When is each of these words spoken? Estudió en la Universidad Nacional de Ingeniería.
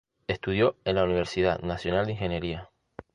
Estudió 0.25 0.77
en 0.83 0.95
la 0.95 1.03
Universidad 1.03 1.59
Nacional 1.59 2.07
de 2.07 2.13
Ingeniería. 2.13 2.71